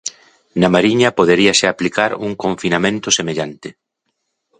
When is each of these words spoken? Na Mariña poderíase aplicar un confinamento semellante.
Na 0.61 0.69
Mariña 0.75 1.09
poderíase 1.19 1.65
aplicar 1.67 2.11
un 2.25 2.31
confinamento 2.43 3.07
semellante. 3.17 3.69